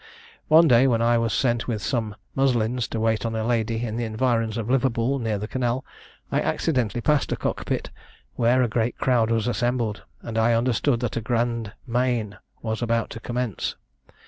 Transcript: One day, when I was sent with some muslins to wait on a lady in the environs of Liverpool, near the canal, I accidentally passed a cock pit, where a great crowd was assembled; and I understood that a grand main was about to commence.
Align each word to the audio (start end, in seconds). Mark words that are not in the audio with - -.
One 0.47 0.67
day, 0.67 0.87
when 0.87 0.99
I 1.03 1.19
was 1.19 1.31
sent 1.31 1.67
with 1.67 1.79
some 1.79 2.15
muslins 2.33 2.87
to 2.87 2.99
wait 2.99 3.23
on 3.23 3.35
a 3.35 3.43
lady 3.45 3.85
in 3.85 3.97
the 3.97 4.03
environs 4.03 4.57
of 4.57 4.67
Liverpool, 4.67 5.19
near 5.19 5.37
the 5.37 5.47
canal, 5.47 5.85
I 6.31 6.41
accidentally 6.41 7.01
passed 7.01 7.31
a 7.31 7.35
cock 7.35 7.67
pit, 7.67 7.91
where 8.33 8.63
a 8.63 8.67
great 8.67 8.97
crowd 8.97 9.29
was 9.29 9.47
assembled; 9.47 10.01
and 10.23 10.39
I 10.39 10.55
understood 10.55 11.01
that 11.01 11.17
a 11.17 11.21
grand 11.21 11.73
main 11.85 12.37
was 12.63 12.81
about 12.81 13.11
to 13.11 13.19
commence. 13.19 13.75